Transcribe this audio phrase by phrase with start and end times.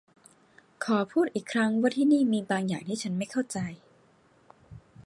[0.85, 3.57] ขอพูดอีกครั้งว่าที่นี่มีบางอย่างที่ฉันไม่เข้าใจ